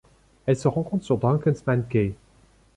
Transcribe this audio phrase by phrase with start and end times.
[0.47, 2.15] Elle se rencontre sur Drunkenmans Cay.